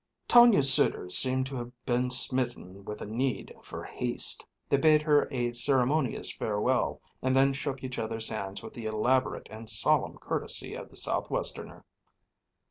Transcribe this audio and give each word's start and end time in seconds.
Tonia's 0.27 0.73
suitors 0.73 1.15
seemed 1.15 1.45
to 1.45 1.57
have 1.57 1.71
been 1.85 2.09
smitten 2.09 2.83
with 2.85 3.03
a 3.03 3.05
need 3.05 3.53
for 3.61 3.83
haste. 3.83 4.43
They 4.67 4.77
bade 4.77 5.03
her 5.03 5.27
a 5.29 5.53
ceremonious 5.53 6.31
farewell, 6.33 7.01
and 7.21 7.35
then 7.35 7.53
shook 7.53 7.83
each 7.83 7.99
other's 7.99 8.29
hands 8.29 8.63
with 8.63 8.73
the 8.73 8.85
elaborate 8.85 9.47
and 9.51 9.69
solemn 9.69 10.17
courtesy 10.17 10.73
of 10.73 10.89
the 10.89 10.95
Southwesterner. 10.95 11.83